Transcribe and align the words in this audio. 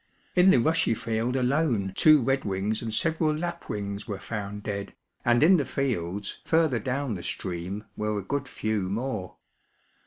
In 0.35 0.49
the 0.49 0.57
rushy 0.57 0.95
field 0.95 1.35
alone 1.35 1.93
two 1.95 2.23
redwings 2.23 2.81
imd 2.81 2.93
several 2.93 3.35
lapwings 3.35 4.07
were 4.07 4.17
found 4.17 4.63
dead, 4.63 4.95
and 5.23 5.43
in 5.43 5.57
the 5.57 5.63
fields 5.63 6.39
further 6.43 6.79
down 6.79 7.13
the 7.13 7.21
stream 7.21 7.83
were 7.95 8.17
a 8.17 8.23
good 8.23 8.47
few 8.47 8.89
more. 8.89 9.35